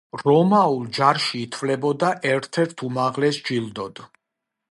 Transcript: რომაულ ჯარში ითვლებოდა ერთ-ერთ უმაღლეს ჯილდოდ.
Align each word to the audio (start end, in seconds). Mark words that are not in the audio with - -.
რომაულ 0.19 0.87
ჯარში 0.97 1.41
ითვლებოდა 1.47 2.09
ერთ-ერთ 2.31 2.85
უმაღლეს 2.89 3.39
ჯილდოდ. 3.51 4.05